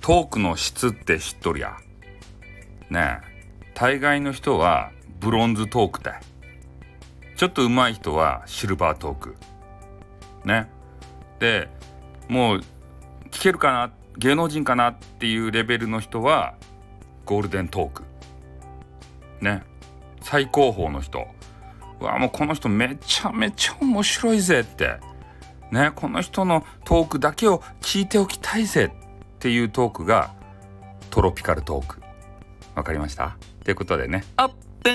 [0.00, 1.76] トークの質って知っとるや。
[2.88, 3.30] ねえ。
[3.74, 6.20] 大概の人はブロンズトークだ。
[7.36, 9.36] ちょっと上手い人はシルバートーク。
[10.44, 10.70] ね。
[11.38, 11.68] で
[12.28, 12.60] もう
[13.30, 13.92] 聞けるかな？
[14.18, 16.54] 芸能人かなっていうレベルの人は
[17.24, 18.04] ゴールデントーク。
[19.40, 19.62] ね。
[20.22, 21.26] 最高峰の人。
[22.00, 24.98] うわもうこの人めちゃめちゃ面白いぜって。
[25.70, 25.92] ね。
[25.94, 28.90] この人のトークだけを聞いておきたいぜっ
[29.40, 30.34] っていうトークが
[31.08, 32.02] トロピカルトーク。
[32.74, 33.38] わかりました？
[33.64, 34.22] ということでね。
[34.36, 34.48] オー。
[34.82, 34.90] プ